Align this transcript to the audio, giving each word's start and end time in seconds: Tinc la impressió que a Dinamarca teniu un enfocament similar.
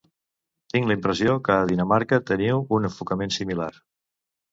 Tinc 0.75 0.87
la 0.91 0.95
impressió 0.97 1.35
que 1.47 1.53
a 1.55 1.67
Dinamarca 1.71 2.19
teniu 2.31 2.63
un 2.79 2.89
enfocament 2.89 3.35
similar. 3.37 3.69